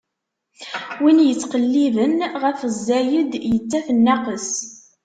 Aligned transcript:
Win 1.01 1.23
ittqelliben 1.31 2.15
ɣef 2.43 2.59
zzayed, 2.77 3.31
ittaf 3.57 3.85
nnaqes. 3.97 4.49